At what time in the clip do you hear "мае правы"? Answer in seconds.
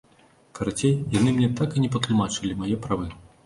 2.67-3.07